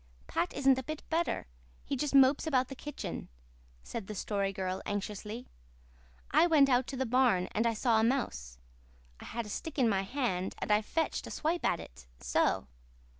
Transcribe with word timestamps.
"Pat 0.25 0.51
isn't 0.55 0.79
a 0.79 0.83
bit 0.83 1.07
better. 1.11 1.45
He 1.85 1.95
just 1.95 2.15
mopes 2.15 2.47
about 2.47 2.69
the 2.69 2.75
kitchen," 2.75 3.29
said 3.83 4.07
the 4.07 4.15
Story 4.15 4.51
Girl 4.51 4.81
anxiously. 4.83 5.47
"I 6.31 6.47
went 6.47 6.69
out 6.69 6.87
to 6.87 6.97
the 6.97 7.05
barn 7.05 7.47
and 7.51 7.67
I 7.67 7.75
saw 7.75 7.99
a 7.99 8.03
mouse. 8.03 8.57
I 9.19 9.25
had 9.25 9.45
a 9.45 9.49
stick 9.49 9.77
in 9.77 9.87
my 9.87 10.01
hand 10.01 10.55
and 10.57 10.71
I 10.71 10.81
fetched 10.81 11.27
a 11.27 11.29
swipe 11.29 11.63
at 11.63 11.79
it 11.79 12.07
so. 12.19 12.65